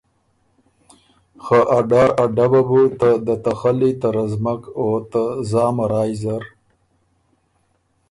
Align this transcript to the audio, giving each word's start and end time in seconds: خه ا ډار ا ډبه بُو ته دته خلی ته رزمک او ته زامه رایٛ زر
خه 1.43 1.59
ا 1.77 1.79
ډار 1.89 2.09
ا 2.23 2.25
ډبه 2.35 2.61
بُو 2.67 2.81
ته 2.99 3.09
دته 3.25 3.51
خلی 3.59 3.91
ته 4.01 4.07
رزمک 4.17 4.61
او 4.79 4.87
ته 5.11 5.23
زامه 5.49 5.85
رایٛ 5.91 6.13
زر 6.21 6.43